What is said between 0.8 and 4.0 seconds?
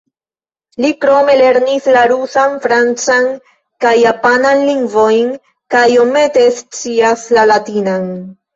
Li krome lernis la rusan, francan kaj